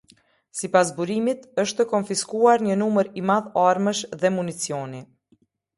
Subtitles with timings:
[0.61, 5.09] Sipas burimit është konfiskuar një numër i madh armësh dhe municioni.